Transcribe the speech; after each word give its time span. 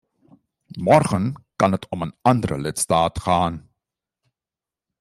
Morgen 0.79 1.45
kan 1.55 1.71
het 1.71 1.87
om 1.89 2.01
een 2.01 2.15
andere 2.21 2.57
lidstaat 2.57 3.19
gaan. 3.19 3.69